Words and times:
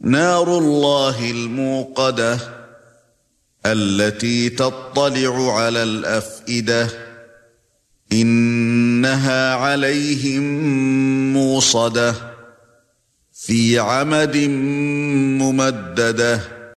نار 0.00 0.58
الله 0.58 1.30
الموقدة 1.30 2.38
التي 3.66 4.48
تطلع 4.48 5.56
على 5.56 5.82
الأفئدة 5.82 6.88
إنها 8.12 9.54
عليهم 9.54 10.42
موصدة 11.32 12.14
في 13.32 13.78
عمد 13.78 14.36
ممددة 15.42 16.40